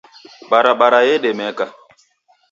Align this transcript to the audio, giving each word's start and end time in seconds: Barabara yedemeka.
Barabara 0.49 0.99
yedemeka. 1.07 1.65